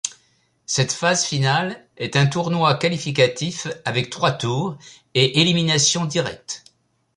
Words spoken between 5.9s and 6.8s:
directe.